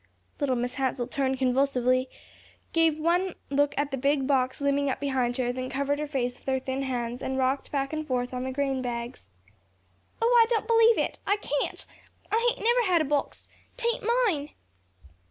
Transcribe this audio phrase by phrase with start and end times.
[0.39, 0.73] Little Mrs.
[0.77, 2.09] Hansell turned convulsively,
[2.73, 6.39] gave one look at the big box looming up behind her, then covered her face
[6.39, 9.29] with her thin hands, and rocked back and forth on the grain bags.
[10.19, 11.85] "Oh, I don't believe it; I can't.
[12.31, 13.47] I hain't never had a box.
[13.77, 14.49] 'Tain't mine."